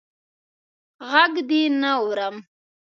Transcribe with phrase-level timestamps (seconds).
[1.11, 2.35] ږغ دي نه اورم.